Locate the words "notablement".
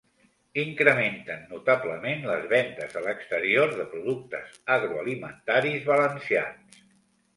1.51-2.25